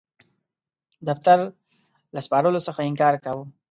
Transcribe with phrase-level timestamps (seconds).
[1.07, 1.37] دفتر
[2.13, 3.45] له سپارلو څخه انکار کاوه.